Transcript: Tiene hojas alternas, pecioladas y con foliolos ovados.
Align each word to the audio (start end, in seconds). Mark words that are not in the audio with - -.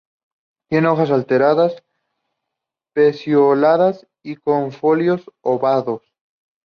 Tiene 0.67 0.87
hojas 0.87 1.11
alternas, 1.11 1.75
pecioladas 2.95 4.07
y 4.23 4.35
con 4.35 4.71
foliolos 4.71 5.29
ovados. 5.43 6.01